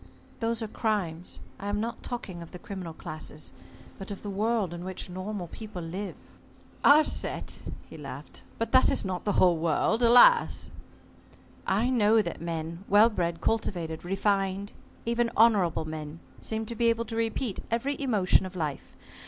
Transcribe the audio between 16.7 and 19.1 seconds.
be able to repeat every emotion of life.